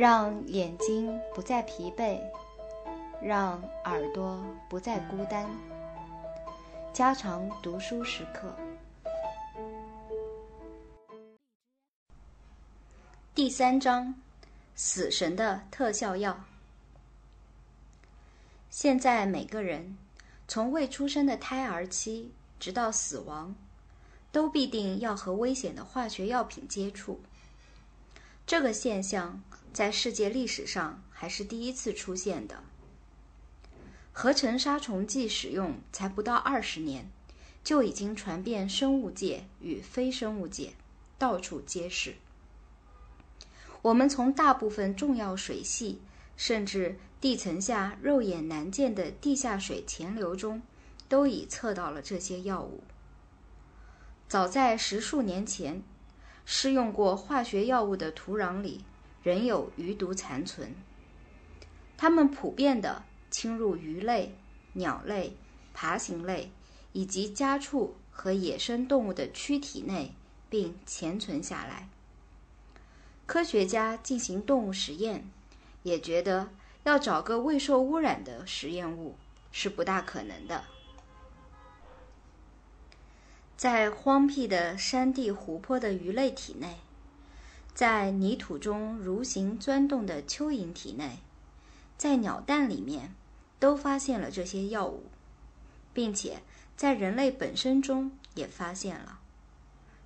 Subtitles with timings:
[0.00, 2.18] 让眼睛不再疲惫，
[3.20, 5.46] 让耳朵不再孤单。
[6.90, 8.56] 加长读书时刻。
[13.34, 14.14] 第三章：
[14.74, 16.44] 死神的特效药。
[18.70, 19.98] 现在每个人，
[20.48, 23.54] 从未出生的胎儿期，直到死亡，
[24.32, 27.20] 都必定要和危险的化学药品接触。
[28.46, 29.42] 这个现象。
[29.72, 32.62] 在世界历史上还是第一次出现的。
[34.12, 37.10] 合成杀虫剂使用才不到二十年，
[37.62, 40.72] 就已经传遍生物界与非生物界，
[41.16, 42.16] 到处皆是。
[43.82, 46.02] 我们从大部分重要水系，
[46.36, 50.60] 甚至地层下肉眼难见的地下水潜流中，
[51.08, 52.82] 都已测到了这些药物。
[54.28, 55.82] 早在十数年前，
[56.44, 58.84] 施用过化学药物的土壤里。
[59.22, 60.74] 仍有余毒残存。
[61.96, 64.34] 它们普遍地侵入鱼类、
[64.72, 65.36] 鸟类、
[65.74, 66.50] 爬行类
[66.92, 70.14] 以及家畜和野生动物的躯体内，
[70.48, 71.88] 并潜存下来。
[73.26, 75.30] 科学家进行动物实验，
[75.82, 76.48] 也觉得
[76.84, 79.14] 要找个未受污染的实验物
[79.52, 80.64] 是不大可能的。
[83.56, 86.78] 在荒僻的山地、湖泊的鱼类体内。
[87.74, 91.18] 在泥土中蠕行钻动的蚯蚓体内，
[91.96, 93.14] 在鸟蛋里面，
[93.58, 95.04] 都发现了这些药物，
[95.94, 96.42] 并且
[96.76, 99.20] 在人类本身中也发现了。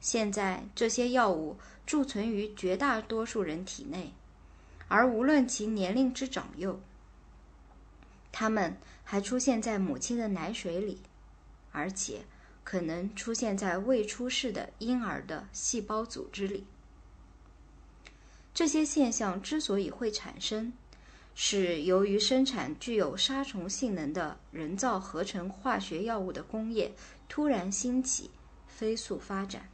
[0.00, 4.12] 现在这些药物贮存于绝大多数人体内，
[4.88, 6.80] 而无论其年龄之长幼，
[8.32, 11.02] 它们还出现在母亲的奶水里，
[11.70, 12.22] 而且
[12.64, 16.64] 可能出现在未出世的婴儿的细胞组织里。
[18.60, 20.70] 这些现象之所以会产生，
[21.34, 26.92] 是由于生产具有杀虫性能的人造合成化学药物的工业
[27.26, 28.30] 突然兴起、
[28.68, 29.70] 飞速发展。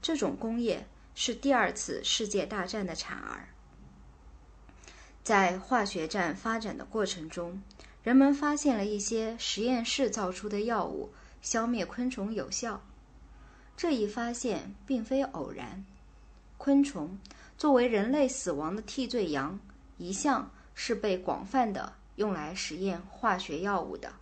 [0.00, 0.86] 这种工业
[1.16, 3.48] 是第二次世界大战的产儿。
[5.24, 7.60] 在化学战发展的过程中，
[8.04, 11.10] 人们发现了一些实验室造出的药物
[11.42, 12.84] 消灭昆虫有效。
[13.76, 15.84] 这一发现并非偶然，
[16.56, 17.18] 昆虫。
[17.56, 19.58] 作为人类死亡的替罪羊，
[19.96, 24.12] 一向是被广泛的用来实验化学药物的。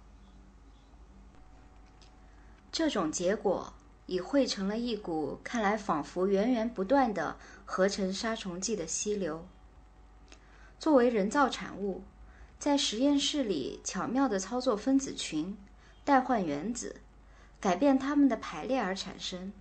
[2.71, 3.73] 这种结果
[4.07, 9.47] 已汇成了一股看来仿佛源源不断的合成杀虫剂的溪流。
[10.79, 12.03] 作为人造产物，
[12.59, 15.57] 在实验室里巧妙地操作分子群，
[16.05, 16.97] 代换原子，
[17.61, 19.53] 改变它们的排列而产生。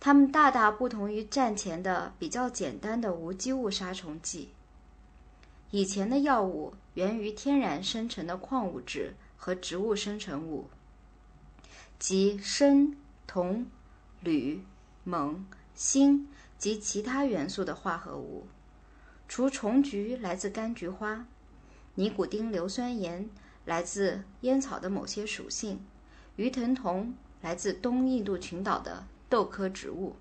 [0.00, 4.50] 它们大大不同于战前的比较简单的无机物杀虫剂。
[5.70, 10.70] 以前的药物源于天然生成的矿物质和植物生成物，
[11.98, 13.66] 即砷、铜、
[14.22, 14.64] 铝、
[15.04, 15.44] 锰、
[15.74, 16.26] 锌
[16.56, 18.46] 及其他元素的化合物。
[19.26, 21.26] 除虫菊来自柑橘花，
[21.96, 23.28] 尼古丁硫酸盐
[23.66, 25.84] 来自烟草的某些属性，
[26.36, 29.04] 鱼藤酮来自东印度群岛的。
[29.28, 30.16] 豆科植物，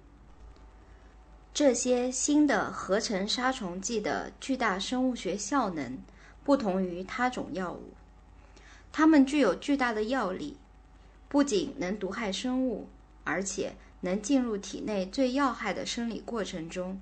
[1.54, 5.98] 这些新的合成杀虫剂的巨大生物学效能
[6.44, 7.94] 不同于他种药物，
[8.92, 10.58] 它们具有巨大的药力，
[11.30, 12.90] 不仅能毒害生物，
[13.24, 17.02] 而且能进入体内最要害的生理过程中，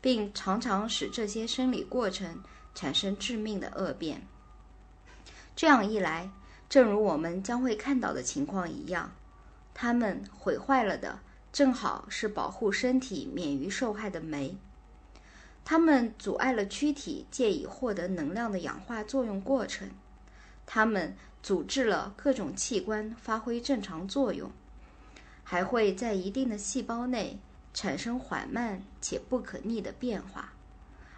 [0.00, 2.42] 并常常使这些生理过程
[2.74, 4.26] 产生致命的恶变。
[5.56, 6.30] 这样一来，
[6.68, 9.10] 正如我们将会看到的情况一样，
[9.72, 11.18] 它们毁坏了的。
[11.56, 14.58] 正好是保护身体免于受害的酶，
[15.64, 19.88] 它们阻碍了躯体借以获得能量的氧化作用过程，
[20.66, 24.52] 它们阻滞了各种器官发挥正常作用，
[25.44, 27.38] 还会在一定的细胞内
[27.72, 30.52] 产生缓慢且不可逆的变化，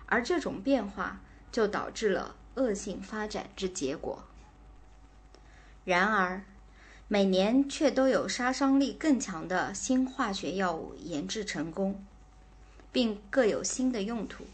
[0.06, 1.20] 而这种变化
[1.50, 4.22] 就导致了恶性发展之结果。
[5.84, 6.44] 然而。
[7.10, 12.04] 每年却都有杀伤力更强的新化学药物研制成功，
[12.92, 14.44] 并各有新的用途，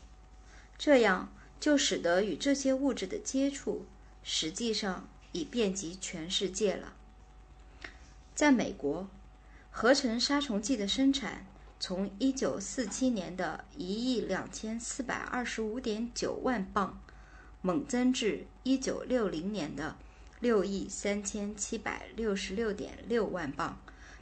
[0.78, 3.84] 这样就使得与这些物质的接触
[4.22, 6.92] 实际上已遍及全世界了。
[8.36, 9.08] 在美国，
[9.72, 11.44] 合成杀虫剂的生产
[11.80, 17.00] 从1947年的一亿两千四百二十五点九万磅，
[17.62, 19.96] 猛增至1960年的。
[20.44, 23.80] 六亿三千七百六十六点六万磅，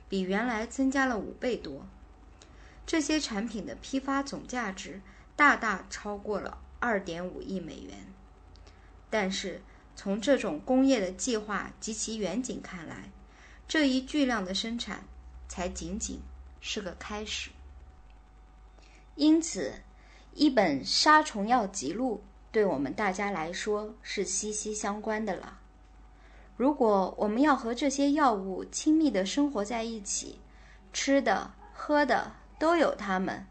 [0.08, 1.84] 比原来增加了五倍多。
[2.86, 5.00] 这些产品的批发总价值
[5.34, 8.06] 大大超过了二点五亿美元。
[9.10, 9.62] 但是，
[9.96, 13.10] 从这种工业的计划及其远景看来，
[13.66, 15.02] 这一巨量的生产
[15.48, 16.20] 才仅仅
[16.60, 17.50] 是个开始。
[19.16, 19.74] 因此，
[20.34, 22.22] 一本杀虫药集录
[22.52, 25.58] 对我们大家来说是息息相关的了。
[26.56, 30.38] 如果我们要和这些药物亲密的生活在一起，
[30.92, 33.46] 吃的、喝的都有它们，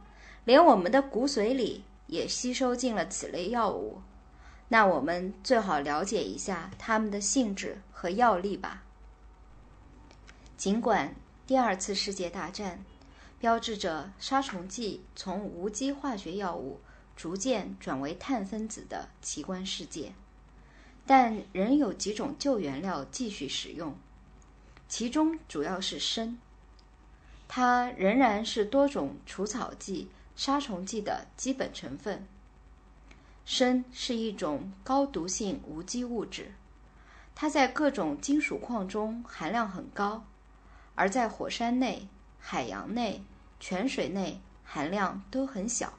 [0.45, 4.01] 连我们的骨髓里也吸收进了此类药物。
[4.69, 8.83] 那我们最好了解一下它们的性质和药力吧。
[10.56, 11.13] 尽管
[11.45, 12.86] 第二次世界大战
[13.39, 16.80] 标志着杀虫剂从无机化学药物
[17.15, 20.13] 逐渐转为碳分子的奇观世界，
[21.06, 23.95] 但仍有几种旧原料继续使用，
[24.88, 26.38] 其中主要是砷。
[27.48, 32.25] 它仍然是多种除草剂、杀虫剂的基本成分。
[33.45, 36.53] 砷是一种高毒性无机物质，
[37.36, 40.24] 它在各种金属矿中含量很高，
[40.95, 42.07] 而在火山内、
[42.39, 43.24] 海洋内、
[43.59, 45.94] 泉水内含量都很小。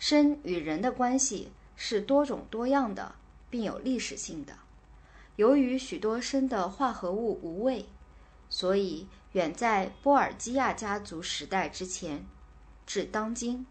[0.00, 3.14] 砷与人的关系是多种多样的，
[3.52, 4.54] 并有历史性的。
[5.36, 7.86] 由于许多砷的化合物无味，
[8.48, 12.24] 所以远在波尔基亚家族时代之前，
[12.84, 13.64] 至当今，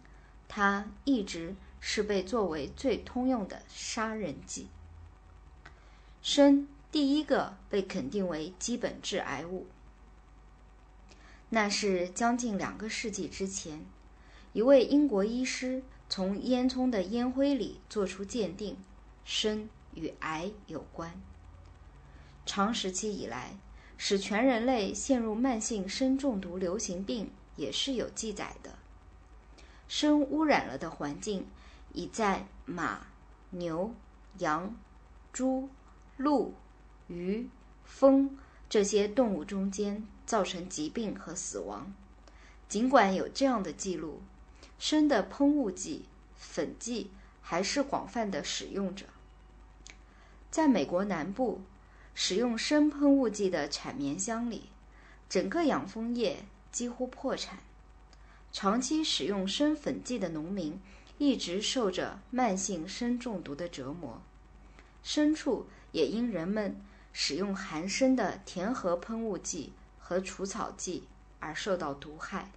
[0.47, 1.55] 它一直。
[1.83, 4.67] 是被作为最通用的杀人剂。
[6.21, 9.65] 砷第一个被肯定为基本致癌物，
[11.49, 13.83] 那是将近两个世纪之前，
[14.53, 18.77] 一位英国医师从烟囱的烟灰里做出鉴定，
[19.25, 21.13] 砷与癌有关。
[22.45, 23.57] 长时期以来，
[23.97, 28.77] 使全人类陷入慢性砷中毒流行病也是有记载的。
[29.87, 31.47] 砷污染了的环境。
[31.93, 33.05] 已在马、
[33.49, 33.93] 牛、
[34.37, 34.73] 羊、
[35.33, 35.67] 猪、
[36.15, 36.53] 鹿、
[37.09, 37.49] 鱼、
[37.83, 38.37] 蜂
[38.69, 41.93] 这些动物中间造成疾病和死亡。
[42.69, 44.21] 尽管有这样的记录，
[44.79, 46.05] 砷的喷雾剂、
[46.37, 47.11] 粉剂
[47.51, 49.07] 还是广泛的使用着。
[50.49, 51.59] 在美国南部，
[52.15, 54.69] 使用砷喷雾剂的产棉乡里，
[55.27, 57.59] 整个养蜂业几乎破产。
[58.53, 60.79] 长期使用砷粉剂的农民。
[61.17, 64.21] 一直受着慢性砷中毒的折磨，
[65.03, 66.81] 牲畜也因人们
[67.11, 71.03] 使用含砷的填合喷雾剂和除草剂
[71.39, 72.49] 而受到毒害。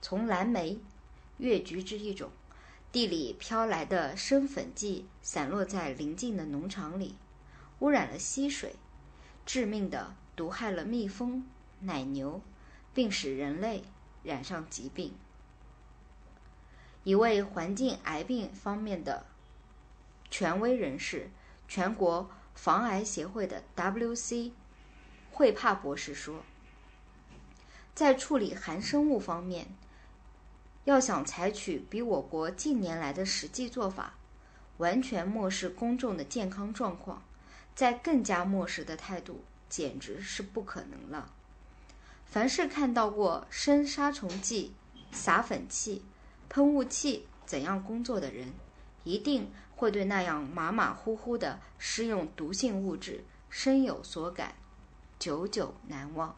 [0.00, 0.78] 从蓝莓、
[1.36, 2.30] 月菊之一种
[2.96, 7.14] 地里飘来的生粉剂散落在邻近的农场里，
[7.80, 8.76] 污染了溪水，
[9.44, 11.46] 致命的毒害了蜜蜂、
[11.80, 12.40] 奶牛，
[12.94, 13.84] 并使人类
[14.22, 15.12] 染上疾病。
[17.04, 19.26] 一位环境癌病方面的
[20.30, 21.28] 权威人士，
[21.68, 24.52] 全国防癌协会的 W.C.
[25.30, 26.42] 惠帕博士说，
[27.94, 29.66] 在处理含生物方面，
[30.86, 34.14] 要想采取比我国近年来的实际做法，
[34.76, 37.24] 完全漠视公众的健康状况，
[37.74, 41.32] 在更加漠视的态度，简直是不可能了。
[42.24, 44.74] 凡是看到过生杀虫剂、
[45.10, 46.04] 撒粉器，
[46.48, 48.52] 喷雾器怎样工作的人，
[49.02, 54.54] 一定会对那样马马虎虎的施用毒性物质深有所感，
[55.18, 56.36] 久久难忘。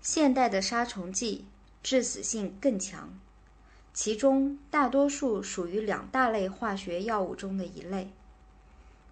[0.00, 1.44] 现代的杀虫剂
[1.82, 3.18] 致死性更强，
[3.92, 8.12] 其中大多数属于两大类化学药物中的一类。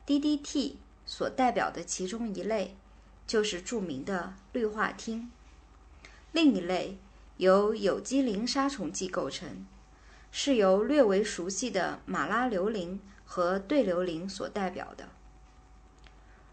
[0.07, 2.77] DDT 所代表的其中一类，
[3.27, 5.27] 就是著名的氯化烃，
[6.33, 6.99] 另一类。
[7.39, 9.67] 由有机磷杀虫剂构成，
[10.33, 15.11] 是由略为熟悉的马拉硫磷和对硫磷所代表的。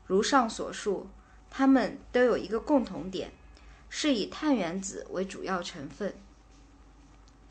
[0.05, 1.07] 如上所述，
[1.49, 3.31] 它们都有一个共同点，
[3.95, 6.15] 是以碳原子为主要成分。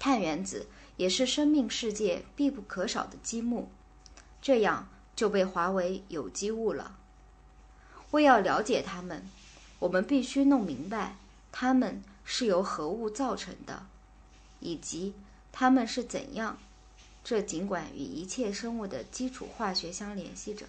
[0.01, 3.71] 碳原子也是生命世界必不可少的积木，
[4.43, 6.99] 这样就被划为有机物了。
[8.11, 9.25] 为要了解它们，
[9.79, 11.15] 我们必须弄明白
[11.53, 12.03] 它们。
[12.25, 13.85] 是由何物造成的，
[14.61, 15.13] 以及
[15.51, 16.57] 它们是怎样？
[17.25, 20.67] 这尽管与一切生物的基础化学相联系着，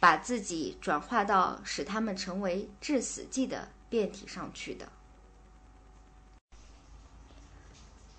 [0.00, 4.90] 把自己转化到使它们成为致死剂的变体上去的。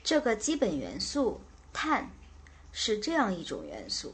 [0.03, 1.41] 这个基本元素
[1.73, 2.11] 碳
[2.71, 4.13] 是这样一种元素，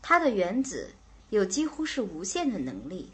[0.00, 0.94] 它的原子
[1.28, 3.12] 有几乎是无限的能力，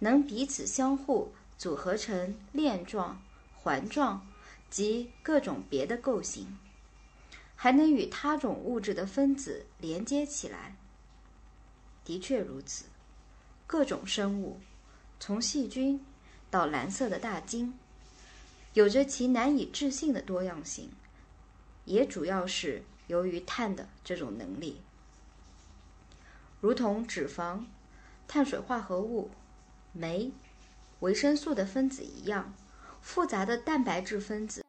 [0.00, 3.22] 能彼此相互组合成链状。
[3.64, 4.26] 环状、
[4.68, 6.58] 及各种别的构型，
[7.54, 10.74] 还能与他种物质的分子连接起来。
[12.04, 12.86] 的确如此，
[13.68, 14.58] 各种生物，
[15.20, 16.04] 从细菌
[16.52, 17.72] 到蓝色的大鲸，
[18.74, 20.90] 有着其难以置信的多样性，
[21.86, 24.82] 也主要是由于碳的这种能力。
[26.60, 27.64] 如同脂肪、
[28.28, 29.30] 碳水化合物、
[29.94, 30.30] 酶、
[31.00, 32.52] 维生素的分子一样，
[33.00, 34.61] 复杂的蛋白质分子。